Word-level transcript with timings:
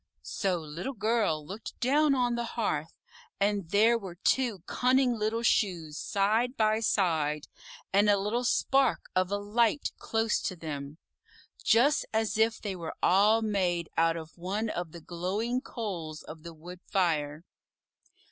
So 0.23 0.57
Little 0.57 0.95
Girl 0.95 1.45
looked 1.45 1.79
down 1.79 2.15
on 2.15 2.33
the 2.33 2.43
hearth, 2.57 2.91
and 3.39 3.69
there 3.69 3.99
were 3.99 4.15
two 4.15 4.61
cunning 4.65 5.13
little 5.13 5.43
Shoes 5.43 5.95
side 5.99 6.57
by 6.57 6.79
side, 6.79 7.47
and 7.93 8.09
a 8.09 8.17
little 8.17 8.43
Spark 8.43 9.11
of 9.15 9.29
a 9.31 9.37
Light 9.37 9.91
close 9.99 10.41
to 10.41 10.55
them 10.55 10.97
just 11.63 12.03
as 12.15 12.39
if 12.39 12.59
they 12.59 12.75
were 12.75 12.95
all 13.03 13.43
made 13.43 13.89
out 13.95 14.17
of 14.17 14.39
one 14.39 14.69
of 14.71 14.91
the 14.91 15.01
glowing 15.01 15.61
coals 15.61 16.23
of 16.23 16.41
the 16.41 16.55
wood 16.55 16.79
fire. 16.87 17.43